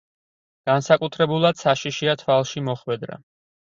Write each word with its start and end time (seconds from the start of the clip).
განსაკუთრებულად 0.69 1.63
საშიშია 1.63 2.19
თვალში 2.25 2.69
მოხვედრა. 2.75 3.25